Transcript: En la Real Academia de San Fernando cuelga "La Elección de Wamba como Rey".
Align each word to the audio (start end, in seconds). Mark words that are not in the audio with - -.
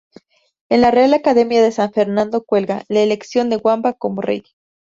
En 0.71 0.81
la 0.81 0.89
Real 0.89 1.13
Academia 1.13 1.61
de 1.61 1.71
San 1.71 1.93
Fernando 1.93 2.43
cuelga 2.43 2.83
"La 2.87 3.01
Elección 3.01 3.51
de 3.51 3.57
Wamba 3.57 3.93
como 3.93 4.21
Rey". 4.23 4.43